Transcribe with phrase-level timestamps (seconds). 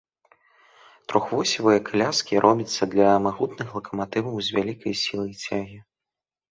[1.11, 5.79] Трохвосевыя каляскі робяцца для магутных лакаматываў з вялікай сілай цягі.